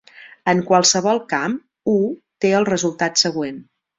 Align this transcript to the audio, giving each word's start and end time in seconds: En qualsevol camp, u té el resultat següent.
En 0.53 0.61
qualsevol 0.69 1.19
camp, 1.33 1.57
u 1.93 1.95
té 2.45 2.53
el 2.61 2.67
resultat 2.73 3.23
següent. 3.27 3.63